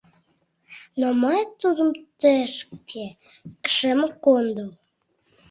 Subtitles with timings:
[0.99, 1.07] —Но...
[1.21, 1.89] мый тудым
[2.19, 3.05] тышке
[3.73, 4.65] шым кондо.